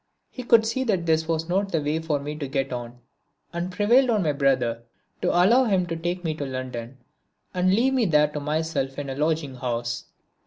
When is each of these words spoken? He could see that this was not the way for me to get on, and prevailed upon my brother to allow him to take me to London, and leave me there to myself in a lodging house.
He 0.31 0.41
could 0.41 0.65
see 0.65 0.83
that 0.85 1.05
this 1.05 1.27
was 1.27 1.47
not 1.47 1.71
the 1.71 1.79
way 1.79 1.99
for 1.99 2.19
me 2.19 2.35
to 2.37 2.47
get 2.47 2.73
on, 2.73 2.97
and 3.53 3.71
prevailed 3.71 4.09
upon 4.09 4.23
my 4.23 4.31
brother 4.33 4.81
to 5.21 5.29
allow 5.29 5.65
him 5.65 5.85
to 5.85 5.95
take 5.95 6.23
me 6.23 6.33
to 6.37 6.43
London, 6.47 6.97
and 7.53 7.71
leave 7.75 7.93
me 7.93 8.05
there 8.07 8.29
to 8.29 8.39
myself 8.39 8.97
in 8.97 9.11
a 9.11 9.15
lodging 9.15 9.53
house. 9.57 10.05